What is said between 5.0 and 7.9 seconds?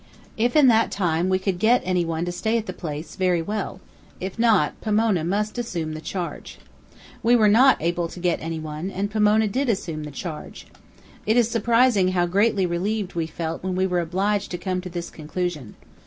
must assume the charge. We were not